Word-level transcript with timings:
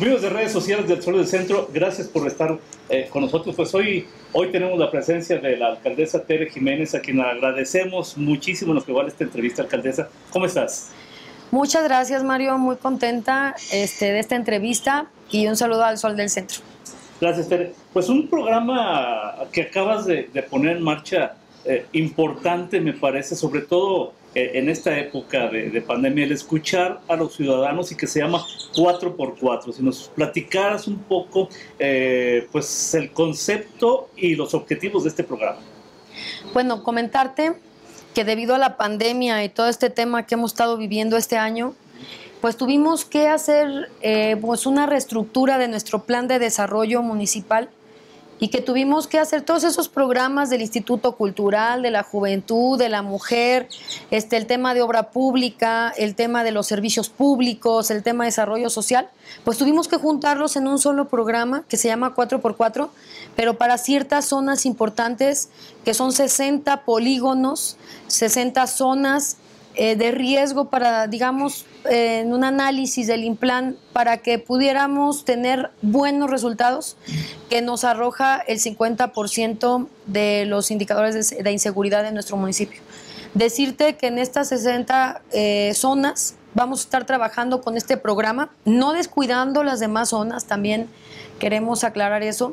Amigos 0.00 0.22
de 0.22 0.28
redes 0.28 0.52
sociales 0.52 0.86
del 0.86 1.02
Sol 1.02 1.16
del 1.16 1.26
Centro, 1.26 1.68
gracias 1.74 2.06
por 2.06 2.24
estar 2.28 2.56
eh, 2.88 3.08
con 3.10 3.22
nosotros. 3.22 3.56
Pues 3.56 3.74
hoy, 3.74 4.06
hoy 4.32 4.52
tenemos 4.52 4.78
la 4.78 4.92
presencia 4.92 5.40
de 5.40 5.56
la 5.56 5.70
alcaldesa 5.70 6.22
Tere 6.22 6.48
Jiménez, 6.48 6.94
a 6.94 7.00
quien 7.00 7.20
agradecemos 7.20 8.16
muchísimo 8.16 8.72
lo 8.72 8.84
que 8.84 8.92
vale 8.92 9.08
esta 9.08 9.24
entrevista, 9.24 9.62
alcaldesa. 9.62 10.08
¿Cómo 10.30 10.46
estás? 10.46 10.90
Muchas 11.50 11.82
gracias, 11.82 12.22
Mario. 12.22 12.56
Muy 12.58 12.76
contenta 12.76 13.56
este, 13.72 14.12
de 14.12 14.20
esta 14.20 14.36
entrevista 14.36 15.06
y 15.32 15.48
un 15.48 15.56
saludo 15.56 15.84
al 15.84 15.98
Sol 15.98 16.16
del 16.16 16.30
Centro. 16.30 16.58
Gracias, 17.20 17.48
Tere. 17.48 17.72
Pues 17.92 18.08
un 18.08 18.28
programa 18.28 19.34
que 19.50 19.62
acabas 19.62 20.06
de, 20.06 20.30
poner 20.48 20.76
en 20.76 20.84
marcha 20.84 21.34
eh, 21.64 21.86
importante, 21.90 22.80
me 22.80 22.92
parece, 22.92 23.34
sobre 23.34 23.62
todo 23.62 24.12
en 24.54 24.68
esta 24.68 24.98
época 24.98 25.48
de, 25.48 25.80
pandemia, 25.82 26.24
el 26.24 26.32
escuchar 26.32 27.00
a 27.08 27.16
los 27.16 27.34
ciudadanos 27.34 27.92
y 27.92 27.96
que 27.96 28.06
se 28.06 28.20
llama 28.20 28.44
4x4. 28.74 29.72
Si 29.72 29.82
nos 29.82 30.08
platicaras 30.08 30.86
un 30.86 30.98
poco 30.98 31.48
eh, 31.78 32.46
pues 32.52 32.94
el 32.94 33.12
concepto 33.12 34.10
y 34.16 34.34
los 34.34 34.54
objetivos 34.54 35.04
de 35.04 35.10
este 35.10 35.24
programa. 35.24 35.58
Bueno, 36.52 36.82
comentarte 36.82 37.54
que 38.14 38.24
debido 38.24 38.54
a 38.54 38.58
la 38.58 38.76
pandemia 38.76 39.44
y 39.44 39.48
todo 39.48 39.68
este 39.68 39.90
tema 39.90 40.26
que 40.26 40.34
hemos 40.34 40.52
estado 40.52 40.76
viviendo 40.76 41.16
este 41.16 41.36
año, 41.36 41.74
pues 42.40 42.56
tuvimos 42.56 43.04
que 43.04 43.28
hacer 43.28 43.90
eh, 44.00 44.36
pues 44.40 44.66
una 44.66 44.86
reestructura 44.86 45.58
de 45.58 45.68
nuestro 45.68 46.04
plan 46.04 46.28
de 46.28 46.38
desarrollo 46.38 47.02
municipal 47.02 47.70
y 48.40 48.48
que 48.48 48.60
tuvimos 48.60 49.06
que 49.06 49.18
hacer 49.18 49.42
todos 49.42 49.64
esos 49.64 49.88
programas 49.88 50.50
del 50.50 50.60
Instituto 50.60 51.16
Cultural, 51.16 51.82
de 51.82 51.90
la 51.90 52.02
Juventud, 52.02 52.78
de 52.78 52.88
la 52.88 53.02
Mujer, 53.02 53.68
este, 54.10 54.36
el 54.36 54.46
tema 54.46 54.74
de 54.74 54.82
obra 54.82 55.10
pública, 55.10 55.92
el 55.96 56.14
tema 56.14 56.44
de 56.44 56.52
los 56.52 56.66
servicios 56.66 57.08
públicos, 57.08 57.90
el 57.90 58.02
tema 58.02 58.24
de 58.24 58.28
desarrollo 58.28 58.70
social, 58.70 59.08
pues 59.44 59.58
tuvimos 59.58 59.88
que 59.88 59.96
juntarlos 59.96 60.56
en 60.56 60.68
un 60.68 60.78
solo 60.78 61.08
programa 61.08 61.64
que 61.68 61.76
se 61.76 61.88
llama 61.88 62.14
4x4, 62.14 62.88
pero 63.34 63.58
para 63.58 63.78
ciertas 63.78 64.26
zonas 64.26 64.66
importantes, 64.66 65.50
que 65.84 65.94
son 65.94 66.12
60 66.12 66.84
polígonos, 66.84 67.76
60 68.06 68.66
zonas 68.66 69.36
eh, 69.80 69.94
de 69.94 70.10
riesgo 70.10 70.70
para, 70.70 71.06
digamos, 71.06 71.64
en 71.84 72.32
un 72.32 72.42
análisis 72.42 73.06
del 73.06 73.22
implan 73.22 73.76
para 73.92 74.16
que 74.16 74.40
pudiéramos 74.40 75.24
tener 75.24 75.70
buenos 75.82 76.28
resultados 76.28 76.96
que 77.48 77.62
nos 77.62 77.84
arroja 77.84 78.42
el 78.48 78.58
50% 78.58 79.86
de 80.06 80.46
los 80.46 80.72
indicadores 80.72 81.30
de, 81.30 81.52
inseguridad 81.52 82.04
en 82.08 82.14
nuestro 82.14 82.36
municipio. 82.36 82.80
Decirte 83.34 83.94
que 83.94 84.08
en 84.08 84.18
estas 84.18 84.48
60 84.48 85.22
eh, 85.30 85.70
zonas 85.76 86.34
vamos 86.54 86.80
a 86.80 86.82
estar 86.82 87.06
trabajando 87.06 87.60
con 87.60 87.76
este 87.76 87.96
programa, 87.96 88.50
no 88.64 88.94
descuidando 88.94 89.62
las 89.62 89.78
demás 89.78 90.08
zonas, 90.08 90.46
también 90.46 90.88
queremos 91.38 91.84
aclarar 91.84 92.24
eso, 92.24 92.52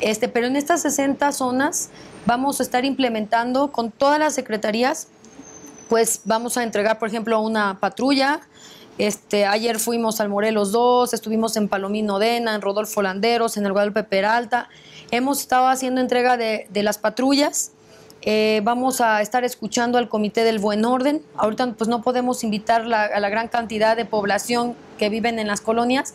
este, 0.00 0.28
pero 0.28 0.46
en 0.46 0.56
estas 0.56 0.82
60 0.82 1.32
zonas 1.32 1.88
vamos 2.26 2.60
a 2.60 2.62
estar 2.62 2.84
implementando 2.84 3.72
con 3.72 3.90
todas 3.90 4.18
las 4.18 4.34
secretarías 4.34 5.08
pues 5.88 6.22
vamos 6.24 6.56
a 6.56 6.62
entregar, 6.62 6.98
por 6.98 7.08
ejemplo, 7.08 7.40
una 7.40 7.78
patrulla. 7.80 8.40
Este, 8.98 9.46
ayer 9.46 9.78
fuimos 9.78 10.20
al 10.20 10.28
Morelos 10.28 10.72
2, 10.72 11.14
estuvimos 11.14 11.56
en 11.56 11.68
Palomino 11.68 12.18
Dena, 12.18 12.54
en 12.54 12.60
Rodolfo 12.60 13.00
Landeros, 13.00 13.56
en 13.56 13.64
el 13.64 13.72
Guadalupe 13.72 14.02
Peralta. 14.02 14.68
Hemos 15.10 15.40
estado 15.40 15.68
haciendo 15.68 16.00
entrega 16.00 16.36
de, 16.36 16.68
las 16.74 16.98
patrullas. 16.98 17.72
Eh, 18.22 18.60
vamos 18.64 19.00
a 19.00 19.22
estar 19.22 19.44
escuchando 19.44 19.96
al 19.98 20.08
Comité 20.08 20.42
del 20.42 20.58
Buen 20.58 20.84
Orden. 20.84 21.22
Ahorita 21.36 21.72
pues 21.78 21.88
no 21.88 22.02
podemos 22.02 22.42
invitar 22.42 22.82
a 22.92 23.20
la 23.20 23.28
gran 23.28 23.48
cantidad 23.48 23.96
de 23.96 24.04
población 24.04 24.74
que 24.98 25.08
viven 25.08 25.38
en 25.38 25.46
las 25.46 25.60
colonias, 25.60 26.14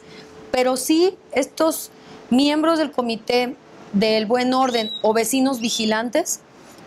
pero 0.51 0.75
sí 0.75 1.17
estos 1.31 1.89
miembros 2.29 2.77
del 2.77 2.91
Comité 2.91 3.55
del 3.93 4.25
Buen 4.25 4.53
Orden 4.53 4.89
o 5.01 5.13
vecinos 5.13 5.61
vigilantes 5.61 6.41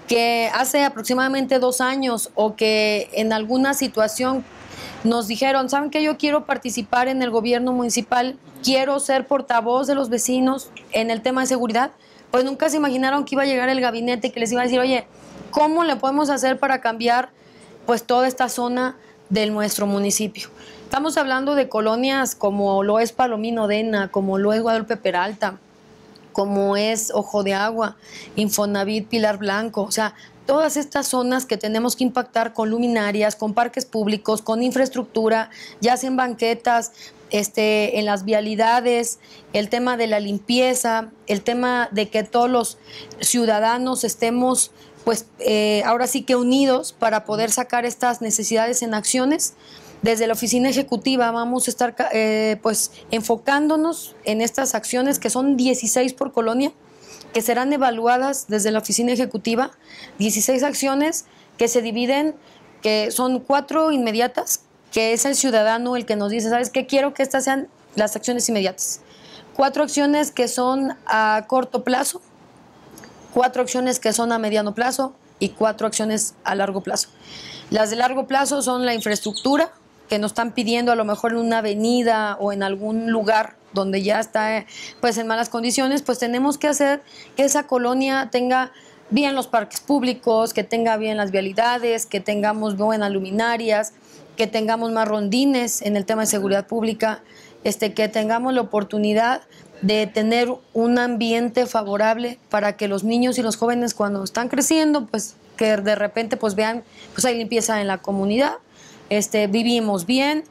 que 0.06 0.50
hace 0.54 0.84
aproximadamente 0.84 1.58
dos 1.58 1.80
años 1.80 2.30
o 2.34 2.56
que 2.56 3.08
en 3.12 3.32
alguna 3.32 3.74
situación 3.74 4.44
nos 5.04 5.28
dijeron, 5.28 5.68
¿saben 5.68 5.90
que 5.90 6.02
yo 6.02 6.16
quiero 6.18 6.46
participar 6.46 7.08
en 7.08 7.22
el 7.22 7.30
gobierno 7.30 7.72
municipal? 7.72 8.38
Quiero 8.62 8.98
ser 9.00 9.26
portavoz 9.26 9.86
de 9.86 9.94
los 9.94 10.08
vecinos 10.08 10.70
en 10.92 11.10
el 11.10 11.22
tema 11.22 11.42
de 11.42 11.46
seguridad. 11.46 11.90
Pues 12.30 12.44
nunca 12.44 12.68
se 12.68 12.76
imaginaron 12.76 13.24
que 13.24 13.34
iba 13.34 13.42
a 13.42 13.46
llegar 13.46 13.68
el 13.68 13.80
gabinete 13.80 14.32
que 14.32 14.40
les 14.40 14.52
iba 14.52 14.62
a 14.62 14.64
decir, 14.64 14.80
oye, 14.80 15.06
¿cómo 15.50 15.84
le 15.84 15.96
podemos 15.96 16.30
hacer 16.30 16.58
para 16.58 16.80
cambiar 16.80 17.30
pues 17.86 18.02
toda 18.02 18.26
esta 18.26 18.48
zona 18.48 18.96
de 19.28 19.46
nuestro 19.46 19.86
municipio? 19.86 20.48
Estamos 20.82 21.16
hablando 21.16 21.54
de 21.54 21.68
colonias 21.68 22.34
como 22.34 22.82
lo 22.82 22.98
es 22.98 23.12
Palomino 23.12 23.68
Dena, 23.68 24.08
como 24.08 24.38
lo 24.38 24.52
es 24.52 24.62
Guadalupe 24.62 24.96
Peralta, 24.96 25.58
como 26.36 26.76
es 26.76 27.10
Ojo 27.14 27.42
de 27.42 27.54
Agua, 27.54 27.96
Infonavit, 28.36 29.08
Pilar 29.08 29.38
Blanco, 29.38 29.84
o 29.84 29.90
sea, 29.90 30.14
todas 30.44 30.76
estas 30.76 31.08
zonas 31.08 31.46
que 31.46 31.56
tenemos 31.56 31.96
que 31.96 32.04
impactar 32.04 32.52
con 32.52 32.68
luminarias, 32.68 33.36
con 33.36 33.54
parques 33.54 33.86
públicos, 33.86 34.42
con 34.42 34.62
infraestructura, 34.62 35.48
ya 35.80 35.96
sea 35.96 36.10
en 36.10 36.16
banquetas, 36.16 36.92
este, 37.30 37.98
en 37.98 38.04
las 38.04 38.26
vialidades, 38.26 39.18
el 39.54 39.70
tema 39.70 39.96
de 39.96 40.08
la 40.08 40.20
limpieza, 40.20 41.08
el 41.26 41.40
tema 41.40 41.88
de 41.90 42.10
que 42.10 42.22
todos 42.22 42.50
los 42.50 42.76
ciudadanos 43.18 44.04
estemos, 44.04 44.72
pues, 45.06 45.24
eh, 45.38 45.82
ahora 45.86 46.06
sí 46.06 46.22
que 46.22 46.36
unidos 46.36 46.92
para 46.92 47.24
poder 47.24 47.50
sacar 47.50 47.86
estas 47.86 48.20
necesidades 48.20 48.82
en 48.82 48.92
acciones. 48.92 49.54
Desde 50.02 50.26
la 50.26 50.34
oficina 50.34 50.68
ejecutiva 50.68 51.30
vamos 51.30 51.66
a 51.66 51.70
estar 51.70 51.96
eh, 52.12 52.58
pues 52.62 52.92
enfocándonos 53.10 54.14
en 54.24 54.40
estas 54.40 54.74
acciones 54.74 55.18
que 55.18 55.30
son 55.30 55.56
16 55.56 56.12
por 56.14 56.32
colonia, 56.32 56.72
que 57.32 57.42
serán 57.42 57.72
evaluadas 57.72 58.46
desde 58.48 58.70
la 58.70 58.78
oficina 58.78 59.12
ejecutiva, 59.12 59.72
16 60.18 60.62
acciones 60.62 61.24
que 61.56 61.68
se 61.68 61.82
dividen, 61.82 62.34
que 62.82 63.10
son 63.10 63.40
cuatro 63.40 63.90
inmediatas, 63.90 64.64
que 64.92 65.12
es 65.12 65.24
el 65.24 65.34
ciudadano 65.34 65.96
el 65.96 66.06
que 66.06 66.16
nos 66.16 66.30
dice, 66.30 66.50
¿sabes 66.50 66.70
qué? 66.70 66.86
Quiero 66.86 67.14
que 67.14 67.22
estas 67.22 67.44
sean 67.44 67.68
las 67.94 68.16
acciones 68.16 68.48
inmediatas. 68.48 69.00
Cuatro 69.54 69.82
acciones 69.82 70.30
que 70.30 70.48
son 70.48 70.96
a 71.06 71.44
corto 71.48 71.82
plazo, 71.82 72.20
cuatro 73.32 73.62
acciones 73.62 73.98
que 73.98 74.12
son 74.12 74.32
a 74.32 74.38
mediano 74.38 74.74
plazo 74.74 75.14
y 75.38 75.50
cuatro 75.50 75.86
acciones 75.86 76.34
a 76.44 76.54
largo 76.54 76.82
plazo. 76.82 77.08
Las 77.70 77.90
de 77.90 77.96
largo 77.96 78.26
plazo 78.26 78.62
son 78.62 78.86
la 78.86 78.94
infraestructura, 78.94 79.72
que 80.08 80.18
nos 80.18 80.32
están 80.32 80.52
pidiendo 80.52 80.92
a 80.92 80.96
lo 80.96 81.04
mejor 81.04 81.32
en 81.32 81.38
una 81.38 81.58
avenida 81.58 82.36
o 82.40 82.52
en 82.52 82.62
algún 82.62 83.10
lugar 83.10 83.56
donde 83.72 84.02
ya 84.02 84.20
está 84.20 84.64
pues 85.00 85.18
en 85.18 85.26
malas 85.26 85.48
condiciones, 85.48 86.02
pues 86.02 86.18
tenemos 86.18 86.58
que 86.58 86.68
hacer 86.68 87.02
que 87.36 87.44
esa 87.44 87.64
colonia 87.64 88.28
tenga 88.30 88.72
bien 89.10 89.34
los 89.34 89.46
parques 89.46 89.80
públicos, 89.80 90.52
que 90.52 90.64
tenga 90.64 90.96
bien 90.96 91.16
las 91.16 91.30
vialidades, 91.30 92.06
que 92.06 92.20
tengamos 92.20 92.76
buenas 92.76 93.12
luminarias, 93.12 93.92
que 94.36 94.46
tengamos 94.46 94.92
más 94.92 95.06
rondines 95.06 95.82
en 95.82 95.96
el 95.96 96.04
tema 96.04 96.22
de 96.22 96.26
seguridad 96.26 96.66
pública, 96.66 97.22
este, 97.64 97.94
que 97.94 98.08
tengamos 98.08 98.54
la 98.54 98.62
oportunidad 98.62 99.42
de 99.82 100.06
tener 100.06 100.52
un 100.72 100.98
ambiente 100.98 101.66
favorable 101.66 102.38
para 102.48 102.76
que 102.76 102.88
los 102.88 103.04
niños 103.04 103.38
y 103.38 103.42
los 103.42 103.56
jóvenes 103.56 103.94
cuando 103.94 104.24
están 104.24 104.48
creciendo, 104.48 105.06
pues 105.06 105.36
que 105.56 105.76
de 105.76 105.94
repente 105.94 106.36
pues 106.36 106.54
vean, 106.54 106.82
pues 107.12 107.24
hay 107.24 107.36
limpieza 107.36 107.80
en 107.80 107.86
la 107.86 107.98
comunidad, 107.98 108.54
este, 109.10 109.46
vivimos 109.46 110.06
bien 110.06 110.44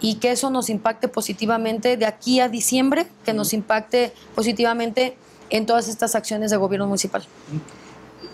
y 0.00 0.16
que 0.16 0.30
eso 0.32 0.50
nos 0.50 0.70
impacte 0.70 1.08
positivamente 1.08 1.96
de 1.96 2.06
aquí 2.06 2.40
a 2.40 2.48
diciembre, 2.48 3.06
que 3.24 3.32
nos 3.32 3.52
impacte 3.52 4.12
positivamente 4.34 5.16
en 5.50 5.66
todas 5.66 5.88
estas 5.88 6.14
acciones 6.14 6.50
de 6.50 6.56
gobierno 6.56 6.86
municipal. 6.86 7.22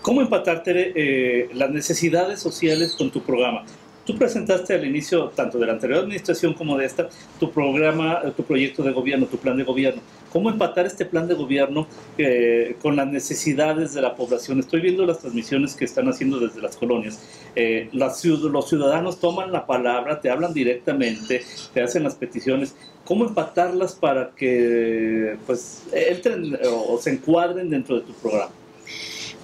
¿Cómo 0.01 0.21
empatarte 0.21 0.93
eh, 0.95 1.49
las 1.53 1.69
necesidades 1.69 2.39
sociales 2.39 2.95
con 2.95 3.11
tu 3.11 3.21
programa? 3.21 3.65
Tú 4.07 4.17
presentaste 4.17 4.73
al 4.73 4.85
inicio, 4.85 5.27
tanto 5.35 5.59
de 5.59 5.65
la 5.65 5.73
anterior 5.73 5.99
administración 5.99 6.53
como 6.53 6.77
de 6.77 6.85
esta, 6.85 7.09
tu 7.41 7.51
programa, 7.51 8.21
tu 8.37 8.43
proyecto 8.43 8.81
de 8.81 8.93
gobierno, 8.93 9.25
tu 9.25 9.37
plan 9.37 9.57
de 9.57 9.65
gobierno. 9.65 10.01
¿Cómo 10.31 10.49
empatar 10.49 10.85
este 10.85 11.03
plan 11.03 11.27
de 11.27 11.33
gobierno 11.33 11.87
eh, 12.17 12.77
con 12.81 12.95
las 12.95 13.07
necesidades 13.07 13.93
de 13.93 14.01
la 14.01 14.15
población? 14.15 14.59
Estoy 14.59 14.79
viendo 14.79 15.05
las 15.05 15.19
transmisiones 15.19 15.75
que 15.75 15.83
están 15.83 16.07
haciendo 16.07 16.39
desde 16.39 16.61
las 16.61 16.77
colonias. 16.77 17.19
Eh, 17.53 17.89
los 17.91 18.69
ciudadanos 18.69 19.19
toman 19.19 19.51
la 19.51 19.65
palabra, 19.65 20.21
te 20.21 20.29
hablan 20.29 20.53
directamente, 20.53 21.43
te 21.73 21.81
hacen 21.81 22.03
las 22.03 22.15
peticiones. 22.15 22.75
¿Cómo 23.03 23.25
empatarlas 23.25 23.93
para 23.93 24.31
que 24.31 25.35
pues, 25.45 25.83
entren 25.91 26.57
o 26.65 26.97
se 26.97 27.09
encuadren 27.09 27.69
dentro 27.69 27.95
de 27.95 28.01
tu 28.03 28.13
programa? 28.13 28.51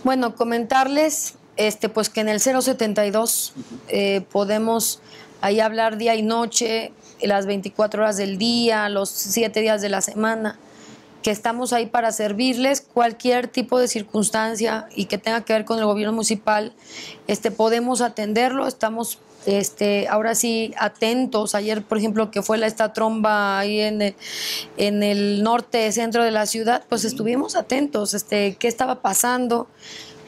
Bueno, 0.06 0.36
comentarles 0.36 1.36
este, 1.58 1.90
pues 1.90 2.10
que 2.10 2.22
en 2.22 2.30
el 2.30 2.40
072 2.40 3.54
eh, 3.88 4.22
podemos 4.32 5.02
ahí 5.42 5.60
hablar 5.60 5.98
día 5.98 6.16
y 6.16 6.22
noche, 6.22 6.94
las 7.22 7.46
24 7.46 8.04
horas 8.04 8.18
del 8.18 8.38
día, 8.38 8.90
los 8.90 9.10
7 9.10 9.60
días 9.62 9.82
de 9.82 9.90
la 9.90 10.02
semana, 10.02 10.58
que 11.22 11.32
estamos 11.32 11.74
ahí 11.74 11.86
para 11.86 12.12
servirles 12.12 12.82
cualquier 12.82 13.48
tipo 13.48 13.80
de 13.80 13.88
circunstancia 13.88 14.88
y 14.96 15.06
que 15.06 15.18
tenga 15.18 15.42
que 15.46 15.54
ver 15.54 15.66
con 15.66 15.80
el 15.80 15.86
gobierno 15.86 16.14
municipal, 16.14 16.74
este, 17.28 17.52
podemos 17.52 18.02
atenderlo, 18.02 18.68
estamos 18.68 19.20
este, 19.46 20.08
ahora 20.08 20.36
sí, 20.36 20.74
atentos. 20.78 21.56
Ayer, 21.56 21.84
por 21.84 21.98
ejemplo, 21.98 22.32
que 22.32 22.42
fue 22.42 22.58
la, 22.58 22.68
esta 22.68 22.94
tromba 22.94 23.60
ahí 23.60 23.80
en 23.80 24.02
el, 24.02 24.16
en 24.78 25.04
el 25.04 25.44
norte, 25.44 25.92
centro 25.92 26.24
de 26.24 26.32
la 26.32 26.46
ciudad, 26.46 26.84
pues 26.88 27.04
estuvimos 27.06 27.56
atentos, 27.56 28.14
este, 28.14 28.56
qué 28.56 28.68
estaba 28.68 29.02
pasando. 29.02 29.68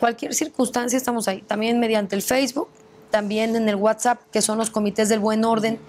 Cualquier 0.05 0.35
circunstancia 0.35 0.97
estamos 0.97 1.27
ahí. 1.27 1.41
También 1.41 1.79
mediante 1.79 2.15
el 2.15 2.21
Facebook, 2.21 2.67
también 3.09 3.55
en 3.55 3.67
el 3.67 3.75
WhatsApp, 3.75 4.21
que 4.31 4.43
son 4.43 4.59
los 4.59 4.69
comités 4.69 5.09
del 5.09 5.17
buen 5.17 5.43
orden, 5.43 5.79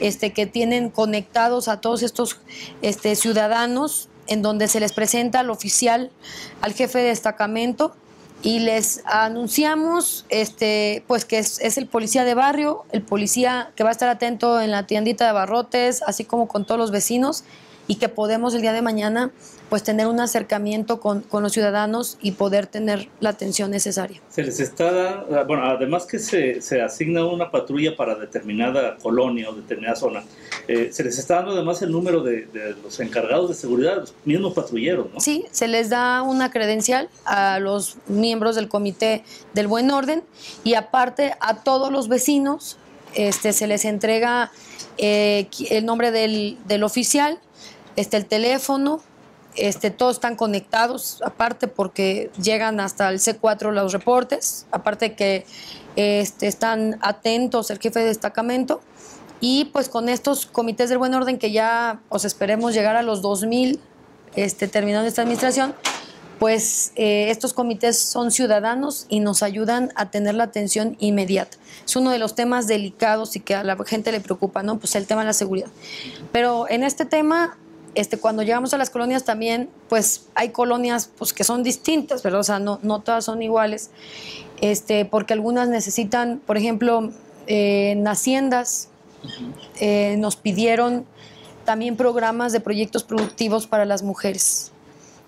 este, 0.00 0.32
que 0.32 0.46
tienen 0.46 0.88
conectados 0.88 1.68
a 1.68 1.78
todos 1.78 2.02
estos 2.02 2.40
este, 2.80 3.14
ciudadanos, 3.14 4.08
en 4.26 4.40
donde 4.40 4.68
se 4.68 4.80
les 4.80 4.94
presenta 4.94 5.40
al 5.40 5.50
oficial, 5.50 6.10
al 6.62 6.72
jefe 6.72 7.00
de 7.00 7.08
destacamento, 7.08 7.94
y 8.40 8.60
les 8.60 9.02
anunciamos 9.04 10.24
este 10.30 11.04
pues 11.06 11.26
que 11.26 11.36
es, 11.36 11.60
es, 11.60 11.76
el 11.76 11.88
policía 11.88 12.24
de 12.24 12.32
barrio, 12.32 12.86
el 12.90 13.02
policía 13.02 13.72
que 13.76 13.82
va 13.82 13.90
a 13.90 13.92
estar 13.92 14.08
atento 14.08 14.62
en 14.62 14.70
la 14.70 14.86
tiendita 14.86 15.26
de 15.26 15.32
barrotes, 15.32 16.02
así 16.06 16.24
como 16.24 16.48
con 16.48 16.64
todos 16.64 16.80
los 16.80 16.90
vecinos 16.90 17.44
y 17.88 17.96
que 17.96 18.08
podemos 18.08 18.54
el 18.54 18.60
día 18.60 18.72
de 18.72 18.82
mañana 18.82 19.32
pues 19.68 19.82
tener 19.82 20.06
un 20.06 20.20
acercamiento 20.20 21.00
con, 21.00 21.22
con, 21.22 21.42
los 21.42 21.52
ciudadanos 21.52 22.16
y 22.22 22.32
poder 22.32 22.66
tener 22.66 23.08
la 23.20 23.30
atención 23.30 23.70
necesaria. 23.70 24.20
Se 24.30 24.42
les 24.42 24.60
está, 24.60 25.24
bueno, 25.46 25.64
además 25.64 26.06
que 26.06 26.18
se, 26.18 26.62
se 26.62 26.80
asigna 26.80 27.24
una 27.26 27.50
patrulla 27.50 27.96
para 27.96 28.14
determinada 28.14 28.96
colonia 28.96 29.50
o 29.50 29.54
determinada 29.54 29.96
zona, 29.96 30.22
eh, 30.68 30.90
se 30.92 31.04
les 31.04 31.18
está 31.18 31.36
dando 31.36 31.52
además 31.52 31.82
el 31.82 31.90
número 31.90 32.22
de, 32.22 32.46
de, 32.46 32.76
los 32.82 33.00
encargados 33.00 33.48
de 33.48 33.54
seguridad, 33.54 33.96
los 33.96 34.14
mismos 34.24 34.54
patrulleros, 34.54 35.08
¿no? 35.12 35.20
Sí, 35.20 35.46
se 35.50 35.68
les 35.68 35.90
da 35.90 36.22
una 36.22 36.50
credencial 36.50 37.08
a 37.24 37.58
los 37.58 37.96
miembros 38.06 38.54
del 38.54 38.68
comité 38.68 39.24
del 39.54 39.66
buen 39.66 39.90
orden 39.90 40.22
y 40.64 40.74
aparte 40.74 41.34
a 41.40 41.62
todos 41.62 41.90
los 41.90 42.08
vecinos 42.08 42.78
este, 43.14 43.52
se 43.52 43.66
les 43.66 43.84
entrega 43.84 44.50
eh, 44.98 45.48
el 45.70 45.86
nombre 45.86 46.10
del, 46.10 46.58
del 46.66 46.82
oficial, 46.82 47.38
este, 47.98 48.16
el 48.16 48.26
teléfono, 48.26 49.00
este, 49.56 49.90
todos 49.90 50.16
están 50.16 50.36
conectados, 50.36 51.20
aparte 51.24 51.66
porque 51.66 52.30
llegan 52.40 52.78
hasta 52.78 53.08
el 53.08 53.18
C4 53.18 53.72
los 53.72 53.92
reportes, 53.92 54.66
aparte 54.70 55.14
que 55.14 55.44
este, 55.96 56.46
están 56.46 56.98
atentos 57.02 57.72
el 57.72 57.80
jefe 57.80 57.98
de 57.98 58.06
destacamento. 58.06 58.80
Y 59.40 59.66
pues 59.66 59.88
con 59.88 60.08
estos 60.08 60.46
comités 60.46 60.90
del 60.90 60.98
buen 60.98 61.12
orden 61.12 61.38
que 61.38 61.50
ya 61.50 62.00
os 62.08 62.24
esperemos 62.24 62.72
llegar 62.72 62.94
a 62.94 63.02
los 63.02 63.20
2000 63.20 63.80
este, 64.36 64.68
terminando 64.68 65.08
esta 65.08 65.22
administración, 65.22 65.74
pues 66.38 66.92
eh, 66.94 67.30
estos 67.30 67.52
comités 67.52 67.98
son 67.98 68.30
ciudadanos 68.30 69.06
y 69.08 69.18
nos 69.18 69.42
ayudan 69.42 69.90
a 69.96 70.10
tener 70.10 70.36
la 70.36 70.44
atención 70.44 70.96
inmediata. 71.00 71.58
Es 71.84 71.96
uno 71.96 72.10
de 72.12 72.18
los 72.18 72.36
temas 72.36 72.68
delicados 72.68 73.34
y 73.34 73.40
que 73.40 73.56
a 73.56 73.64
la 73.64 73.76
gente 73.84 74.12
le 74.12 74.20
preocupa, 74.20 74.62
¿no? 74.62 74.78
Pues 74.78 74.94
el 74.94 75.06
tema 75.08 75.22
de 75.22 75.26
la 75.26 75.32
seguridad. 75.32 75.68
Pero 76.30 76.68
en 76.68 76.84
este 76.84 77.04
tema 77.04 77.58
este, 77.94 78.18
cuando 78.18 78.42
llegamos 78.42 78.74
a 78.74 78.78
las 78.78 78.90
colonias 78.90 79.24
también, 79.24 79.68
pues 79.88 80.26
hay 80.34 80.50
colonias 80.50 81.10
pues, 81.18 81.32
que 81.32 81.44
son 81.44 81.62
distintas, 81.62 82.22
¿verdad? 82.22 82.40
O 82.40 82.44
sea, 82.44 82.58
no, 82.58 82.78
no 82.82 83.00
todas 83.00 83.24
son 83.24 83.42
iguales, 83.42 83.90
este, 84.60 85.04
porque 85.04 85.32
algunas 85.32 85.68
necesitan, 85.68 86.40
por 86.46 86.56
ejemplo, 86.56 87.10
eh, 87.46 87.92
en 87.92 88.06
haciendas 88.06 88.88
eh, 89.80 90.16
nos 90.18 90.36
pidieron 90.36 91.06
también 91.64 91.96
programas 91.96 92.52
de 92.52 92.60
proyectos 92.60 93.04
productivos 93.04 93.66
para 93.66 93.84
las 93.84 94.02
mujeres. 94.02 94.72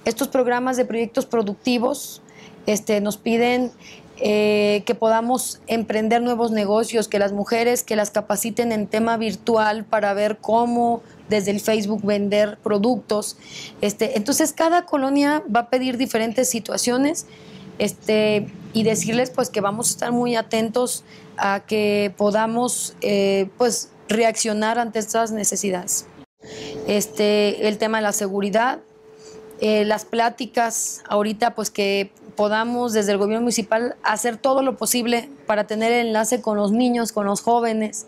Estos 0.04 0.28
programas 0.28 0.76
de 0.76 0.84
proyectos 0.84 1.26
productivos 1.26 2.22
este, 2.66 3.00
nos 3.00 3.16
piden 3.16 3.72
eh, 4.22 4.82
que 4.84 4.94
podamos 4.94 5.60
emprender 5.66 6.22
nuevos 6.22 6.50
negocios, 6.50 7.08
que 7.08 7.18
las 7.18 7.32
mujeres 7.32 7.82
que 7.82 7.96
las 7.96 8.10
capaciten 8.10 8.72
en 8.72 8.86
tema 8.86 9.16
virtual 9.16 9.84
para 9.84 10.12
ver 10.14 10.38
cómo 10.38 11.02
desde 11.30 11.52
el 11.52 11.60
Facebook 11.60 12.02
vender 12.04 12.58
productos. 12.62 13.38
Este, 13.80 14.18
entonces 14.18 14.52
cada 14.52 14.84
colonia 14.84 15.42
va 15.54 15.60
a 15.60 15.70
pedir 15.70 15.96
diferentes 15.96 16.50
situaciones 16.50 17.26
este, 17.78 18.46
y 18.74 18.82
decirles 18.82 19.30
pues 19.30 19.48
que 19.48 19.62
vamos 19.62 19.88
a 19.88 19.90
estar 19.92 20.12
muy 20.12 20.36
atentos 20.36 21.04
a 21.38 21.60
que 21.66 22.12
podamos 22.18 22.94
eh, 23.00 23.48
pues 23.56 23.90
reaccionar 24.08 24.78
ante 24.78 24.98
estas 24.98 25.32
necesidades. 25.32 26.06
Este, 26.86 27.68
el 27.68 27.78
tema 27.78 27.98
de 27.98 28.02
la 28.02 28.12
seguridad, 28.12 28.80
eh, 29.60 29.84
las 29.84 30.04
pláticas, 30.04 31.02
ahorita 31.08 31.54
pues 31.54 31.70
que 31.70 32.10
podamos 32.36 32.92
desde 32.92 33.12
el 33.12 33.18
gobierno 33.18 33.42
municipal 33.42 33.96
hacer 34.02 34.36
todo 34.36 34.62
lo 34.62 34.76
posible 34.76 35.28
para 35.46 35.66
tener 35.66 35.92
enlace 35.92 36.40
con 36.40 36.56
los 36.56 36.72
niños, 36.72 37.12
con 37.12 37.26
los 37.26 37.42
jóvenes, 37.42 38.06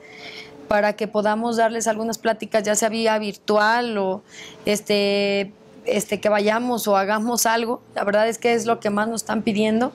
para 0.69 0.94
que 0.94 1.09
podamos 1.09 1.56
darles 1.56 1.87
algunas 1.87 2.19
pláticas, 2.19 2.62
ya 2.62 2.75
sea 2.75 2.88
vía 2.88 3.19
virtual 3.19 3.99
o 3.99 4.23
este, 4.64 5.53
este, 5.85 6.20
que 6.20 6.29
vayamos 6.29 6.88
o 6.88 6.97
hagamos 6.97 7.47
algo. 7.47 7.82
La 7.94 8.05
verdad 8.05 8.29
es 8.29 8.38
que 8.38 8.55
es 8.55 8.67
lo 8.67 8.81
que 8.81 8.91
más 8.91 9.09
nos 9.09 9.23
están 9.23 9.43
pidiendo. 9.43 9.93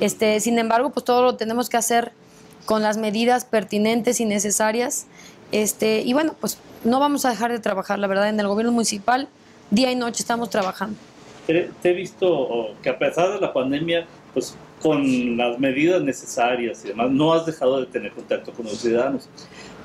Este, 0.00 0.40
sin 0.40 0.58
embargo, 0.58 0.90
pues 0.90 1.04
todo 1.04 1.22
lo 1.22 1.36
tenemos 1.36 1.68
que 1.68 1.76
hacer 1.76 2.12
con 2.64 2.82
las 2.82 2.96
medidas 2.96 3.44
pertinentes 3.44 4.20
y 4.20 4.24
necesarias. 4.24 5.06
Este, 5.52 6.00
y 6.00 6.12
bueno, 6.12 6.34
pues 6.40 6.58
no 6.84 7.00
vamos 7.00 7.24
a 7.24 7.30
dejar 7.30 7.52
de 7.52 7.58
trabajar, 7.58 7.98
la 7.98 8.06
verdad, 8.06 8.28
en 8.28 8.38
el 8.38 8.48
gobierno 8.48 8.72
municipal, 8.72 9.28
día 9.70 9.90
y 9.90 9.96
noche 9.96 10.22
estamos 10.22 10.50
trabajando. 10.50 10.98
Te, 11.46 11.70
he 11.84 11.92
visto 11.92 12.74
que 12.82 12.90
a 12.90 12.98
pesar 12.98 13.32
de 13.32 13.40
la 13.40 13.52
pandemia, 13.52 14.06
pues 14.34 14.56
con 14.82 15.36
las 15.36 15.58
medidas 15.58 16.02
necesarias 16.02 16.84
y 16.84 16.88
demás, 16.88 17.10
no 17.10 17.32
has 17.32 17.46
dejado 17.46 17.80
de 17.80 17.86
tener 17.86 18.12
contacto 18.12 18.52
con 18.52 18.66
los 18.66 18.78
ciudadanos. 18.78 19.28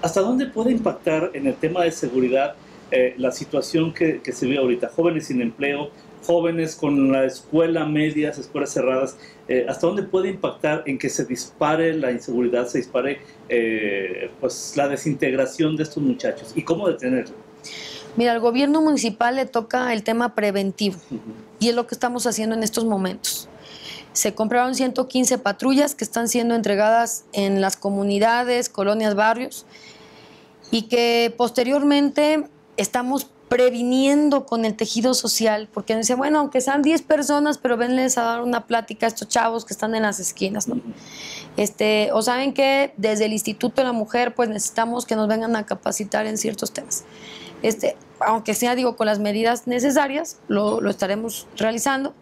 ¿Hasta 0.02 0.22
dónde 0.22 0.48
puede 0.48 0.72
impactar 0.72 1.32
en 1.34 1.48
el 1.48 1.56
tema 1.56 1.84
de 1.84 1.92
seguridad 1.92 2.56
eh, 2.90 3.14
la 3.18 3.32
situación 3.32 3.94
que, 3.94 4.22
que, 4.22 4.32
se 4.32 4.48
ve 4.48 4.58
ahorita? 4.58 4.90
Jóvenes 4.96 5.28
sin 5.28 5.42
empleo, 5.42 5.92
jóvenes 6.26 6.76
con 6.76 7.12
la 7.12 7.26
escuela 7.26 7.86
medias, 7.86 8.38
escuelas 8.38 8.72
cerradas. 8.72 9.18
Eh, 9.48 9.66
¿Hasta 9.70 9.88
dónde 9.88 10.04
puede 10.04 10.30
impactar 10.30 10.84
en 10.86 10.98
que 10.98 11.10
se 11.10 11.26
dispare 11.26 11.94
la 11.94 12.12
inseguridad, 12.12 12.68
se 12.68 12.80
dispare 12.80 13.22
eh, 13.50 14.32
pues, 14.40 14.74
la 14.76 14.88
desintegración 14.88 15.76
de 15.76 15.84
estos 15.84 16.02
muchachos? 16.02 16.52
¿Y 16.56 16.64
cómo 16.64 16.88
detenerlo? 16.88 17.36
Mira, 18.18 18.34
al 18.34 18.40
gobierno 18.40 18.82
municipal 18.82 19.36
le 19.36 19.46
toca 19.46 19.94
el 19.94 20.04
tema 20.04 20.36
preventivo 20.36 20.98
uh 21.12 21.16
-huh. 21.16 21.20
y 21.60 21.70
es 21.70 21.76
lo 21.76 21.88
que 21.88 21.96
estamos 21.96 22.28
haciendo 22.28 22.56
en 22.56 22.64
estos 22.64 22.86
momentos. 22.86 23.48
Se 24.14 24.34
compraron 24.34 24.76
115 24.76 25.38
patrullas 25.38 25.96
que 25.96 26.04
están 26.04 26.28
siendo 26.28 26.54
entregadas 26.54 27.24
en 27.32 27.62
las 27.62 27.78
comunidades, 27.78 28.68
colonias, 28.68 29.16
barrios 29.16 29.66
y 30.72 30.84
que 30.84 31.34
posteriormente 31.38 32.46
estamos 32.78 33.30
previniendo 33.50 34.46
con 34.46 34.64
el 34.64 34.76
tejido 34.76 35.14
social, 35.14 35.68
porque 35.74 35.94
dice, 35.98 36.16
bueno, 36.16 36.40
aunque 36.40 36.62
sean 36.62 36.82
10 36.82 37.02
personas, 37.02 37.58
pero 37.58 37.76
venles 37.76 38.18
a 38.18 38.24
dar 38.24 38.42
una 38.42 38.66
plática 38.66 39.06
a 39.06 39.10
estos 39.10 39.28
chavos 39.28 39.66
que 39.66 39.74
están 39.74 39.94
en 39.94 40.04
las 40.04 40.22
esquinas. 40.22 40.68
Este, 41.58 42.14
o 42.14 42.22
saben 42.22 42.54
que 42.54 42.94
desde 42.96 43.26
el 43.26 43.34
Instituto 43.34 43.82
de 43.82 43.88
la 43.88 43.92
Mujer, 43.92 44.34
pues 44.36 44.48
necesitamos 44.48 45.06
que 45.06 45.18
nos 45.18 45.28
vengan 45.28 45.58
a 45.58 45.66
capacitar 45.66 46.28
en 46.28 46.38
ciertos 46.38 46.72
temas. 46.72 47.04
Este, 47.62 47.98
aunque 48.22 48.54
sea, 48.54 48.74
digo, 48.74 48.96
con 48.96 49.06
las 49.06 49.20
medidas 49.20 49.68
necesarias, 49.68 50.40
lo, 50.48 50.80
lo 50.80 50.90
estaremos 50.90 51.46
realizando, 51.58 52.14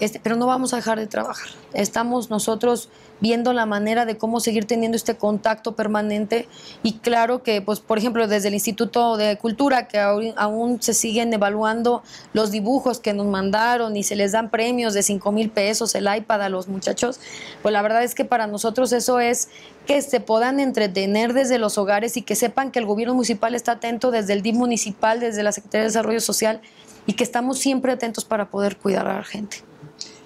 este, 0.00 0.20
pero 0.20 0.36
no 0.36 0.46
vamos 0.46 0.72
a 0.72 0.76
dejar 0.76 0.98
de 0.98 1.06
trabajar. 1.06 1.48
Estamos 1.72 2.30
nosotros 2.30 2.88
viendo 3.20 3.52
la 3.52 3.66
manera 3.66 4.06
de 4.06 4.16
cómo 4.16 4.40
seguir 4.40 4.64
teniendo 4.64 4.96
este 4.96 5.16
contacto 5.16 5.76
permanente 5.76 6.48
y 6.82 6.94
claro 6.94 7.42
que, 7.42 7.60
pues, 7.60 7.80
por 7.80 7.98
ejemplo, 7.98 8.26
desde 8.26 8.48
el 8.48 8.54
Instituto 8.54 9.16
de 9.16 9.36
Cultura, 9.36 9.88
que 9.88 9.98
aún, 9.98 10.32
aún 10.36 10.82
se 10.82 10.94
siguen 10.94 11.32
evaluando 11.32 12.02
los 12.32 12.50
dibujos 12.50 12.98
que 12.98 13.12
nos 13.12 13.26
mandaron 13.26 13.96
y 13.96 14.02
se 14.02 14.16
les 14.16 14.32
dan 14.32 14.50
premios 14.50 14.94
de 14.94 15.02
5 15.02 15.32
mil 15.32 15.50
pesos, 15.50 15.94
el 15.94 16.08
iPad 16.12 16.42
a 16.42 16.48
los 16.48 16.66
muchachos, 16.66 17.20
pues 17.62 17.72
la 17.72 17.82
verdad 17.82 18.02
es 18.02 18.14
que 18.14 18.24
para 18.24 18.46
nosotros 18.46 18.92
eso 18.92 19.20
es 19.20 19.48
que 19.86 20.00
se 20.02 20.20
puedan 20.20 20.60
entretener 20.60 21.34
desde 21.34 21.58
los 21.58 21.76
hogares 21.76 22.16
y 22.16 22.22
que 22.22 22.36
sepan 22.36 22.70
que 22.70 22.78
el 22.78 22.86
gobierno 22.86 23.14
municipal 23.14 23.54
está 23.54 23.72
atento 23.72 24.10
desde 24.10 24.32
el 24.32 24.42
DIF 24.42 24.56
municipal, 24.56 25.20
desde 25.20 25.42
la 25.42 25.52
Secretaría 25.52 25.82
de 25.82 25.88
Desarrollo 25.88 26.20
Social 26.20 26.60
y 27.06 27.14
que 27.14 27.24
estamos 27.24 27.58
siempre 27.58 27.92
atentos 27.92 28.24
para 28.24 28.50
poder 28.50 28.76
cuidar 28.76 29.06
a 29.06 29.16
la 29.16 29.24
gente. 29.24 29.69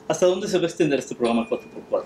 ¿Hasta 0.08 0.26
dónde 0.26 0.49
se 0.49 0.58
va 0.58 0.64
a 0.64 0.66
extender 0.66 0.99
este 0.99 1.14
programa 1.14 1.49
4x4? 1.49 2.04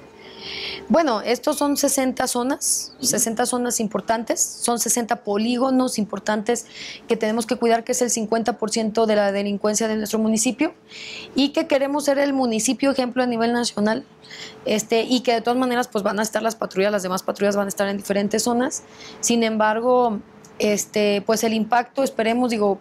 Bueno, 0.90 1.20
estos 1.20 1.58
son 1.58 1.76
60 1.76 2.26
zonas, 2.28 2.94
60 3.00 3.44
zonas 3.44 3.78
importantes, 3.78 4.40
son 4.40 4.78
60 4.78 5.16
polígonos 5.16 5.98
importantes 5.98 6.64
que 7.06 7.14
tenemos 7.14 7.44
que 7.44 7.56
cuidar, 7.56 7.84
que 7.84 7.92
es 7.92 8.00
el 8.00 8.08
50% 8.08 9.04
de 9.04 9.14
la 9.14 9.30
delincuencia 9.30 9.86
de 9.86 9.96
nuestro 9.96 10.18
municipio 10.18 10.72
y 11.34 11.50
que 11.50 11.66
queremos 11.66 12.04
ser 12.04 12.18
el 12.18 12.32
municipio 12.32 12.90
ejemplo 12.90 13.22
a 13.22 13.26
nivel 13.26 13.52
nacional 13.52 14.06
este, 14.64 15.02
y 15.02 15.20
que 15.20 15.34
de 15.34 15.40
todas 15.42 15.58
maneras 15.58 15.88
pues 15.88 16.02
van 16.02 16.20
a 16.20 16.22
estar 16.22 16.42
las 16.42 16.56
patrullas, 16.56 16.90
las 16.90 17.02
demás 17.02 17.22
patrullas 17.22 17.54
van 17.54 17.66
a 17.66 17.68
estar 17.68 17.86
en 17.88 17.98
diferentes 17.98 18.44
zonas. 18.44 18.82
Sin 19.20 19.42
embargo, 19.42 20.20
este, 20.58 21.22
pues 21.26 21.44
el 21.44 21.52
impacto, 21.52 22.02
esperemos, 22.02 22.48
digo, 22.50 22.78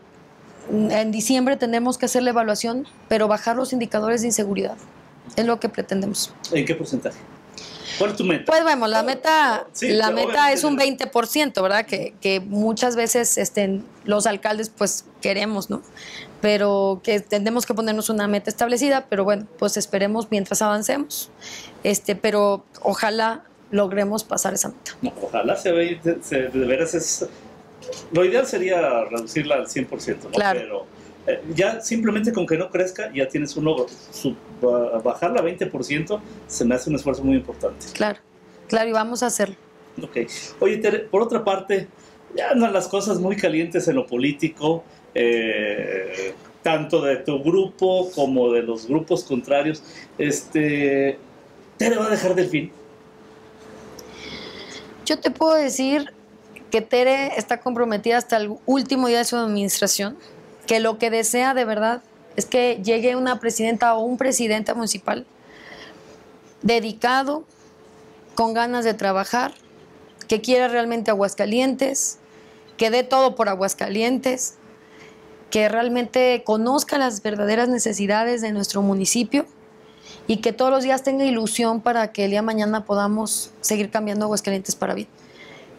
en 0.70 1.12
diciembre 1.12 1.58
tendremos 1.58 1.98
que 1.98 2.06
hacer 2.06 2.24
la 2.24 2.30
evaluación, 2.30 2.88
pero 3.10 3.28
bajar 3.28 3.58
los 3.58 3.74
indicadores 3.74 4.22
de 4.22 4.28
inseguridad. 4.28 4.78
Es 5.36 5.46
lo 5.46 5.60
que 5.60 5.70
pretendemos. 5.70 6.34
¿En 6.52 6.66
qué 6.66 6.76
porcentaje? 6.76 7.18
¿Cuál 7.98 8.12
es 8.12 8.18
tu 8.18 8.24
meta? 8.24 8.46
Pues 8.46 8.64
bueno, 8.64 8.88
la 8.88 9.02
meta, 9.02 9.68
la 9.82 10.12
meta 10.12 10.52
es 10.52 10.64
un 10.64 10.78
20%, 10.78 11.62
¿verdad? 11.62 11.86
Que, 11.86 12.14
que 12.22 12.40
muchas 12.40 12.96
veces 12.96 13.38
este, 13.38 13.82
los 14.06 14.28
alcaldes 14.28 14.70
pues 14.70 15.06
queremos, 15.22 15.70
¿no? 15.70 15.82
Pero 16.42 17.02
que 17.04 17.20
tenemos 17.20 17.66
que 17.66 17.74
ponernos 17.74 18.10
una 18.10 18.28
meta 18.28 18.50
establecida, 18.50 19.08
pero 19.10 19.24
bueno, 19.24 19.48
pues 19.58 19.78
esperemos 19.78 20.28
mientras 20.30 20.62
avancemos. 20.62 21.32
Este, 21.84 22.16
pero 22.16 22.66
ojalá 22.82 23.44
logremos 23.72 24.24
pasar 24.24 24.54
esa 24.54 24.70
meta. 24.70 25.16
ojalá 25.22 25.56
se 25.56 25.72
vea, 25.72 26.00
de 26.02 26.50
veras 26.66 26.94
es... 26.94 27.28
Lo 28.12 28.26
ideal 28.26 28.46
sería 28.46 29.06
reducirla 29.06 29.56
al 29.56 29.68
100%, 29.68 30.24
¿no? 30.24 30.30
Claro. 30.32 30.60
Pero 30.60 30.86
eh, 31.28 31.44
ya 31.54 31.82
simplemente 31.82 32.32
con 32.32 32.48
que 32.48 32.58
no 32.58 32.70
crezca 32.70 33.12
ya 33.14 33.28
tienes 33.28 33.56
un 33.58 33.66
logro. 33.66 33.88
bajarla 35.04 35.42
a 35.42 35.44
20% 35.44 36.20
se 36.48 36.66
me 36.66 36.76
hace 36.76 36.90
un 36.90 36.96
esfuerzo 36.96 37.24
muy 37.24 37.36
importante. 37.36 37.86
Claro, 37.94 38.20
claro, 38.68 38.90
y 38.90 38.94
vamos 38.94 39.22
a 39.24 39.28
hacerlo. 39.28 39.56
Ok. 40.02 40.18
Oye, 40.60 40.78
por 41.12 41.22
otra 41.22 41.44
parte, 41.44 41.88
ya 42.36 42.52
andan 42.52 42.72
las 42.72 42.88
cosas 42.88 43.20
muy 43.20 43.36
calientes 43.36 43.88
en 43.88 43.96
lo 43.96 44.08
político, 44.08 44.84
eh, 45.14 46.34
tanto 46.64 47.02
de 47.02 47.18
tu 47.18 47.44
grupo 47.44 48.10
como 48.12 48.54
de 48.54 48.64
los 48.64 48.88
grupos 48.88 49.24
contrarios. 49.24 49.84
Este, 50.18 51.18
¿Tere 51.78 51.98
va 51.98 52.08
a 52.08 52.10
dejar 52.10 52.36
del 52.36 52.50
fin? 52.50 52.72
Yo 55.06 55.20
te 55.20 55.32
puedo 55.32 55.56
decir 55.56 56.14
que 56.70 56.82
Tere 56.82 57.38
está 57.38 57.60
comprometida 57.60 58.18
hasta 58.18 58.38
el 58.38 58.56
último 58.66 59.08
día 59.08 59.20
de 59.20 59.26
su 59.26 59.38
administración, 59.38 60.18
que 60.68 60.80
lo 60.80 61.00
que 61.00 61.10
desea 61.10 61.54
de 61.54 61.66
verdad 61.66 62.04
es 62.36 62.46
que 62.46 62.80
llegue 62.84 63.16
una 63.16 63.40
presidenta 63.40 63.96
o 63.96 64.02
un 64.02 64.18
presidente 64.18 64.74
municipal 64.74 65.26
dedicado, 66.62 67.46
con 68.36 68.54
ganas 68.54 68.86
de 68.86 68.94
trabajar, 68.94 69.54
que 70.28 70.42
quiera 70.42 70.68
realmente 70.68 71.10
Aguascalientes, 71.10 72.20
que 72.78 72.92
dé 72.92 73.04
todo 73.04 73.36
por 73.36 73.50
Aguascalientes, 73.50 74.56
que 75.50 75.70
realmente 75.70 76.44
conozca 76.46 77.00
las 77.00 77.24
verdaderas 77.24 77.70
necesidades 77.70 78.42
de 78.42 78.52
nuestro 78.52 78.82
municipio 78.82 79.48
y 80.28 80.38
que 80.38 80.54
todos 80.54 80.70
los 80.70 80.84
días 80.84 81.04
tenga 81.04 81.26
ilusión 81.26 81.82
para 81.82 82.12
que 82.12 82.26
el 82.26 82.32
día 82.32 82.42
de 82.42 82.46
mañana 82.46 82.86
podamos 82.86 83.52
seguir 83.62 83.90
cambiando 83.90 84.26
Aguascalientes 84.26 84.76
para 84.76 84.94
bien. 84.94 85.08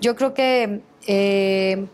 Yo 0.01 0.17
creo 0.17 0.35
que 0.35 0.81
eh, 1.07 1.87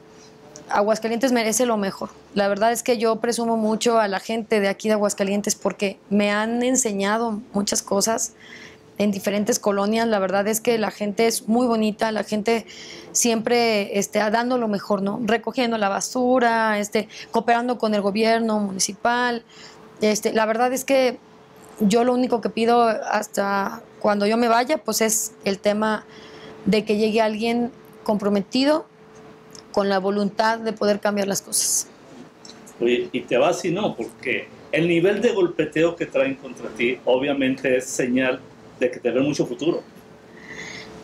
Aguascalientes 0.69 1.33
merece 1.33 1.67
lo 1.67 1.77
mejor. 1.77 2.11
La 2.35 2.49
verdad 2.49 2.73
es 2.73 2.83
que 2.83 2.99
yo 2.99 3.17
presumo 3.17 3.57
mucho 3.57 3.99
a 3.99 4.09
la 4.09 4.21
gente 4.21 4.61
de 4.61 4.69
aquí 4.69 4.89
de 4.89 4.95
Aguascalientes 4.95 5.55
porque 5.55 5.99
me 6.11 6.31
han 6.31 6.63
enseñado 6.63 7.41
muchas 7.53 7.83
cosas 7.83 8.33
en 8.99 9.11
diferentes 9.11 9.59
colonias. 9.59 10.07
La 10.09 10.19
verdad 10.19 10.47
es 10.49 10.61
que 10.61 10.79
la 10.79 10.91
gente 10.91 11.27
es 11.27 11.49
muy 11.49 11.67
bonita, 11.67 12.13
la 12.13 12.25
gente 12.25 12.67
siempre 13.13 13.99
este, 13.99 14.19
dando 14.19 14.59
lo 14.59 14.69
mejor, 14.69 15.03
¿no? 15.03 15.21
Recogiendo 15.23 15.79
la 15.79 15.89
basura, 15.89 16.79
este, 16.79 17.09
cooperando 17.31 17.79
con 17.79 17.95
el 17.95 18.01
gobierno 18.01 18.59
municipal. 18.61 19.45
Este, 20.01 20.33
la 20.33 20.47
verdad 20.47 20.73
es 20.73 20.85
que 20.85 21.19
yo 21.81 22.05
lo 22.05 22.15
único 22.15 22.41
que 22.41 22.51
pido 22.51 22.83
hasta 22.83 23.83
cuando 24.01 24.27
yo 24.27 24.37
me 24.37 24.49
vaya, 24.49 24.79
pues 24.79 25.01
es 25.01 25.33
el 25.45 25.59
tema 25.59 26.05
de 26.67 26.85
que 26.85 26.97
llegue 26.97 27.21
alguien 27.21 27.73
comprometido 28.05 28.87
con 29.75 29.89
la 29.89 29.99
voluntad 29.99 30.59
de 30.59 30.73
poder 30.73 31.01
cambiar 31.01 31.27
las 31.27 31.43
cosas. 31.43 31.89
Oye, 32.81 33.09
y 33.11 33.21
te 33.23 33.37
vas 33.37 33.65
y 33.65 33.73
no, 33.73 33.97
porque 33.97 34.47
el 34.71 34.87
nivel 34.89 35.21
de 35.21 35.33
golpeteo 35.33 35.97
que 35.97 36.07
traen 36.07 36.37
contra 36.37 36.69
ti 36.71 36.99
obviamente 37.05 37.77
es 37.77 37.87
señal 37.87 38.41
de 38.79 38.91
que 38.91 39.01
te 39.01 39.11
ven 39.11 39.25
mucho 39.25 39.45
futuro. 39.47 39.83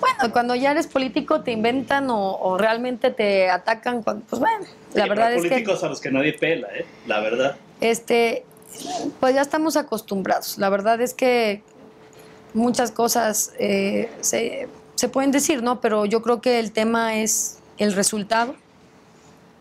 Bueno, 0.00 0.32
cuando 0.32 0.54
ya 0.54 0.70
eres 0.70 0.86
político 0.86 1.42
te 1.42 1.50
inventan 1.50 2.06
o, 2.10 2.56
realmente 2.58 3.10
te 3.10 3.50
atacan, 3.50 4.02
pues 4.02 4.40
bueno, 4.40 4.64
la 4.94 5.06
verdad 5.06 5.34
es 5.34 5.42
que... 5.42 5.48
políticos 5.48 5.84
a 5.84 5.88
los 5.88 6.00
que 6.00 6.10
nadie 6.10 6.32
pela, 6.32 6.68
¿eh? 6.68 6.86
La 7.06 7.20
verdad. 7.20 7.56
Este, 7.80 8.44
pues 9.18 9.34
ya 9.34 9.42
estamos 9.42 9.76
acostumbrados. 9.76 10.58
La 10.58 10.70
verdad 10.70 11.00
es 11.00 11.12
que 11.12 11.62
muchas 12.54 12.92
cosas 12.92 13.52
eh, 13.58 14.08
se, 14.20 14.68
se, 14.94 15.08
pueden 15.08 15.32
decir, 15.32 15.62
¿no? 15.62 15.80
Pero 15.80 16.06
yo 16.06 16.22
creo 16.22 16.40
que 16.40 16.58
el 16.58 16.72
tema 16.72 17.16
es 17.16 17.59
el 17.80 17.94
resultado. 17.94 18.54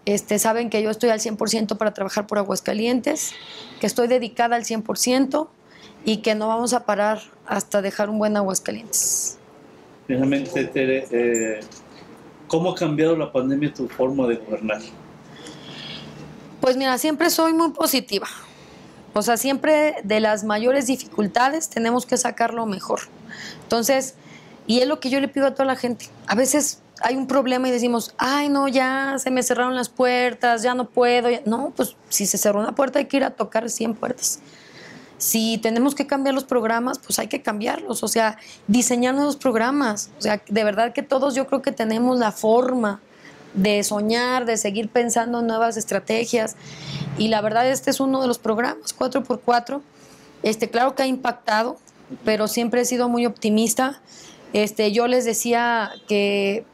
Este, 0.06 0.40
saben 0.40 0.70
que 0.70 0.84
yo 0.84 0.90
estoy 0.90 1.10
al 1.10 1.20
100% 1.20 1.78
para 1.78 1.94
trabajar 1.94 2.28
por 2.28 2.38
Aguascalientes, 2.38 3.32
que 3.80 3.88
estoy 3.88 4.08
dedicada 4.08 4.56
al 4.56 4.64
100% 4.64 5.48
y 6.06 6.18
que 6.18 6.36
no 6.36 6.48
vamos 6.48 6.74
a 6.74 6.86
parar 6.86 7.22
hasta 7.48 7.82
dejar 7.82 8.10
un 8.10 8.20
buen 8.20 8.38
Aguascalientes. 8.38 9.38
Finalmente, 10.08 10.66
Tere, 10.66 11.08
eh, 11.12 11.60
¿cómo 12.48 12.72
ha 12.72 12.76
cambiado 12.76 13.16
la 13.16 13.32
pandemia 13.32 13.74
tu 13.74 13.88
forma 13.88 14.28
de 14.28 14.36
gobernar? 14.36 14.82
Pues 16.60 16.76
mira, 16.76 16.98
siempre 16.98 17.30
soy 17.30 17.54
muy 17.54 17.72
positiva. 17.72 18.28
O 19.14 19.22
sea, 19.22 19.38
siempre 19.38 19.96
de 20.04 20.20
las 20.20 20.44
mayores 20.44 20.88
dificultades 20.88 21.70
tenemos 21.70 22.06
que 22.06 22.18
sacar 22.18 22.54
lo 22.54 22.66
mejor. 22.66 23.02
Entonces, 23.64 24.16
y 24.68 24.80
es 24.80 24.88
lo 24.88 25.00
que 25.00 25.10
yo 25.10 25.20
le 25.20 25.28
pido 25.28 25.48
a 25.48 25.54
toda 25.54 25.66
la 25.66 25.76
gente. 25.76 26.08
A 26.28 26.36
veces 26.36 26.80
hay 27.02 27.16
un 27.16 27.28
problema 27.28 27.68
y 27.68 27.72
decimos, 27.72 28.14
ay, 28.18 28.50
no, 28.50 28.68
ya 28.68 29.16
se 29.20 29.32
me 29.32 29.44
cerraron 29.44 29.76
las 29.76 29.90
puertas, 29.90 30.64
ya 30.64 30.74
no 30.74 30.90
puedo. 30.90 31.30
No, 31.46 31.74
pues 31.76 31.96
si 32.10 32.26
se 32.26 32.38
cerró 32.38 32.60
una 32.60 32.76
puerta 32.76 33.00
hay 33.00 33.06
que 33.06 33.18
ir 33.18 33.24
a 33.24 33.32
tocar 33.32 33.70
100 33.70 33.96
puertas. 33.96 34.40
Si 35.18 35.58
tenemos 35.58 35.96
que 35.96 36.08
cambiar 36.08 36.34
los 36.34 36.46
programas, 36.46 37.00
pues 37.00 37.20
hay 37.20 37.28
que 37.28 37.42
cambiarlos, 37.42 38.04
o 38.04 38.08
sea, 38.08 38.38
diseñar 38.68 39.16
nuevos 39.16 39.36
programas. 39.36 40.12
O 40.18 40.22
sea, 40.22 40.42
de 40.48 40.64
verdad 40.64 40.94
que 40.94 41.04
todos 41.04 41.36
yo 41.36 41.46
creo 41.48 41.62
que 41.62 41.74
tenemos 41.74 42.18
la 42.18 42.32
forma 42.32 43.02
de 43.54 43.84
soñar, 43.84 44.46
de 44.46 44.58
seguir 44.58 44.90
pensando 44.90 45.40
en 45.40 45.48
nuevas 45.48 45.78
estrategias. 45.78 46.56
Y 47.18 47.28
la 47.28 47.42
verdad, 47.42 47.70
este 47.70 47.90
es 47.90 48.00
uno 48.00 48.22
de 48.22 48.28
los 48.28 48.40
programas, 48.40 48.96
4x4. 48.98 49.82
Este, 50.44 50.70
claro 50.70 50.96
que 50.96 51.04
ha 51.04 51.08
impactado, 51.08 51.78
pero 52.24 52.48
siempre 52.48 52.82
he 52.82 52.86
sido 52.86 53.10
muy 53.10 53.26
optimista. 53.26 54.02
Este, 54.54 54.92
yo 54.92 55.08
les 55.08 55.26
decía 55.26 55.92
que, 56.08 56.66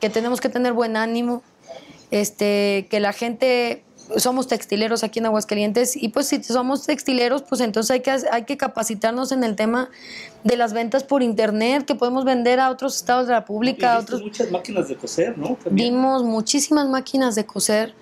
que 0.00 0.10
tenemos 0.10 0.40
que 0.40 0.48
tener 0.48 0.72
buen 0.72 0.96
ánimo, 0.96 1.42
este, 2.10 2.86
que 2.90 3.00
la 3.00 3.12
gente 3.12 3.82
somos 4.16 4.46
textileros 4.46 5.02
aquí 5.02 5.18
en 5.18 5.26
Aguascalientes 5.26 5.96
y 5.96 6.08
pues 6.08 6.28
si 6.28 6.42
somos 6.42 6.86
textileros, 6.86 7.42
pues 7.42 7.60
entonces 7.60 7.90
hay 7.90 8.00
que, 8.00 8.16
hay 8.30 8.44
que 8.44 8.56
capacitarnos 8.56 9.32
en 9.32 9.42
el 9.42 9.56
tema 9.56 9.90
de 10.44 10.56
las 10.56 10.72
ventas 10.72 11.02
por 11.02 11.22
internet, 11.22 11.84
que 11.84 11.94
podemos 11.94 12.24
vender 12.24 12.60
a 12.60 12.70
otros 12.70 12.96
estados 12.96 13.26
de 13.26 13.32
la 13.32 13.40
República. 13.40 13.94
a 13.94 13.98
otros... 13.98 14.22
muchas 14.22 14.50
máquinas 14.50 14.88
de 14.88 14.96
coser, 14.96 15.36
¿no? 15.36 15.58
Vimos 15.70 16.22
muchísimas 16.22 16.88
máquinas 16.88 17.34
de 17.34 17.46
coser 17.46 17.94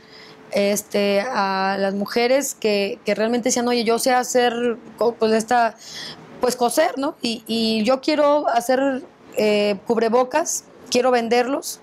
este, 0.53 1.21
a 1.21 1.77
las 1.79 1.95
mujeres 1.95 2.55
que, 2.55 2.99
que 3.05 3.15
realmente 3.15 3.49
decían, 3.49 3.67
oye, 3.67 3.85
yo 3.85 3.99
sé 3.99 4.13
hacer 4.13 4.77
pues 5.19 5.33
esta, 5.33 5.77
pues 6.41 6.57
coser, 6.57 6.99
¿no? 6.99 7.17
Y, 7.23 7.43
y 7.47 7.83
yo 7.85 8.01
quiero 8.01 8.49
hacer 8.49 9.03
eh, 9.37 9.77
cubrebocas, 9.87 10.65
quiero 10.95 11.11
venderlos. 11.11 11.81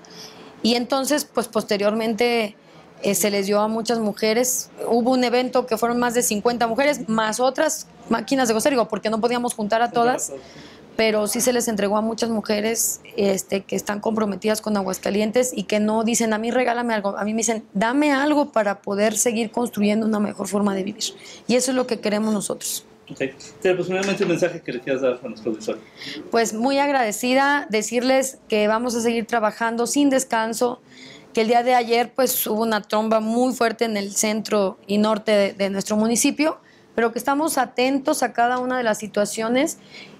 Y 0.63 0.75
entonces, 0.75 1.25
pues 1.25 1.49
posteriormente 1.49 2.55
eh, 3.03 3.13
se 3.13 3.29
les 3.29 3.45
dio 3.45 3.59
a 3.59 3.67
muchas 3.67 3.99
mujeres. 3.99 4.69
Hubo 4.87 5.11
un 5.11 5.25
evento 5.25 5.65
que 5.65 5.75
fueron 5.75 5.99
más 5.99 6.13
de 6.13 6.23
50 6.23 6.65
mujeres, 6.67 7.09
más 7.09 7.41
otras 7.41 7.87
máquinas 8.07 8.47
de 8.47 8.53
coser, 8.53 8.71
digo, 8.71 8.87
porque 8.87 9.09
no 9.09 9.19
podíamos 9.19 9.53
juntar 9.53 9.81
a 9.81 9.91
todas, 9.91 10.31
pero 10.95 11.27
sí 11.27 11.41
se 11.41 11.51
les 11.51 11.67
entregó 11.67 11.97
a 11.97 12.01
muchas 12.01 12.29
mujeres 12.29 13.01
este, 13.17 13.65
que 13.65 13.75
están 13.75 13.99
comprometidas 13.99 14.61
con 14.61 14.77
Aguascalientes 14.77 15.51
y 15.53 15.63
que 15.63 15.81
no 15.81 16.05
dicen, 16.05 16.31
a 16.31 16.37
mí 16.37 16.49
regálame 16.49 16.93
algo, 16.93 17.17
a 17.17 17.25
mí 17.25 17.33
me 17.33 17.39
dicen, 17.39 17.65
dame 17.73 18.13
algo 18.13 18.53
para 18.53 18.81
poder 18.81 19.17
seguir 19.17 19.51
construyendo 19.51 20.05
una 20.05 20.21
mejor 20.21 20.47
forma 20.47 20.73
de 20.73 20.83
vivir. 20.83 21.03
Y 21.47 21.55
eso 21.55 21.71
es 21.71 21.75
lo 21.75 21.85
que 21.85 21.99
queremos 21.99 22.33
nosotros. 22.33 22.85
Okay. 23.11 23.33
Pues 23.61 23.89
un 23.89 24.27
mensaje 24.27 24.61
que 24.61 24.73
le 24.73 24.79
quieras 24.79 25.01
dar 25.01 25.19
a 25.21 25.27
nuestro 25.27 25.51
auditorio. 25.51 25.81
Pues 26.29 26.53
muy 26.53 26.79
agradecida, 26.79 27.67
decirles 27.69 28.39
que 28.47 28.67
vamos 28.67 28.95
a 28.95 29.01
seguir 29.01 29.25
trabajando 29.25 29.85
sin 29.87 30.09
descanso, 30.09 30.81
que 31.33 31.41
el 31.41 31.47
día 31.47 31.63
de 31.63 31.75
ayer 31.75 32.13
pues 32.13 32.45
hubo 32.47 32.61
una 32.61 32.81
tromba 32.81 33.19
muy 33.19 33.53
fuerte 33.53 33.85
en 33.85 33.97
el 33.97 34.13
centro 34.13 34.77
y 34.87 34.97
norte 34.97 35.53
de, 35.57 35.69
nuestro 35.69 35.95
municipio, 35.97 36.59
pero 36.95 37.11
que 37.11 37.19
estamos 37.19 37.57
atentos 37.57 38.23
a 38.23 38.33
cada 38.33 38.59
una 38.59 38.77
de 38.77 38.83
las 38.83 38.99
situaciones 38.99 39.77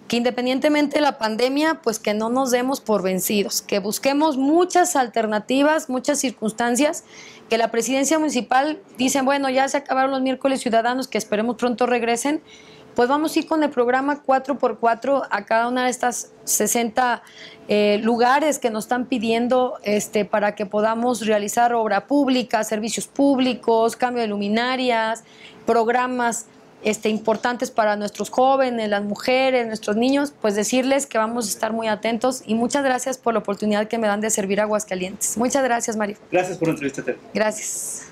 que 0.07 0.17
independientemente 0.17 0.97
de 0.97 1.01
la 1.01 1.17
pandemia, 1.17 1.79
pues 1.81 1.97
que 1.97 2.13
no 2.13 2.29
nos 2.29 2.51
demos 2.51 2.81
por 2.81 3.01
vencidos, 3.01 3.61
que 3.61 3.79
busquemos 3.79 4.35
muchas 4.35 4.97
alternativas, 4.97 5.89
muchas 5.89 6.19
circunstancias, 6.19 7.05
que 7.49 7.57
la 7.57 7.71
presidencia 7.71 8.19
municipal 8.19 8.81
dice, 8.97 9.21
bueno, 9.21 9.49
ya 9.49 9.69
se 9.69 9.77
acabaron 9.77 10.11
los 10.11 10.21
miércoles 10.21 10.59
ciudadanos, 10.59 11.07
que 11.07 11.17
esperemos 11.17 11.55
pronto 11.55 11.85
regresen, 11.85 12.41
pues 12.95 13.09
vamos 13.09 13.35
a 13.35 13.39
ir 13.39 13.47
con 13.47 13.63
el 13.63 13.69
programa 13.69 14.23
4x4 14.23 15.27
a 15.29 15.45
cada 15.45 15.67
una 15.67 15.85
de 15.85 15.89
estas 15.89 16.31
60 16.43 17.23
eh, 17.67 17.99
lugares 18.03 18.59
que 18.59 18.69
nos 18.69 18.85
están 18.85 19.05
pidiendo 19.05 19.77
este, 19.83 20.25
para 20.25 20.55
que 20.55 20.65
podamos 20.65 21.25
realizar 21.25 21.73
obra 21.73 22.07
pública, 22.07 22.63
servicios 22.63 23.07
públicos, 23.07 23.95
cambio 23.95 24.21
de 24.21 24.27
luminarias, 24.27 25.23
programas 25.65 26.47
este, 26.83 27.09
importantes 27.09 27.71
para 27.71 27.95
nuestros 27.95 28.29
jóvenes, 28.29 28.89
las 28.89 29.03
mujeres, 29.03 29.67
nuestros 29.67 29.95
niños, 29.95 30.33
pues 30.41 30.55
decirles 30.55 31.05
que 31.05 31.17
vamos 31.17 31.45
a 31.45 31.49
estar 31.49 31.73
muy 31.73 31.87
atentos 31.87 32.43
y 32.45 32.55
muchas 32.55 32.83
gracias 32.83 33.17
por 33.17 33.33
la 33.33 33.39
oportunidad 33.39 33.87
que 33.87 33.97
me 33.97 34.07
dan 34.07 34.21
de 34.21 34.29
servir 34.29 34.59
a 34.59 34.63
Aguascalientes. 34.63 35.37
Muchas 35.37 35.63
gracias, 35.63 35.95
Mario. 35.95 36.17
Gracias 36.31 36.57
por 36.57 36.69
la 36.69 36.73
entrevista. 36.73 37.03
Gracias. 37.33 38.10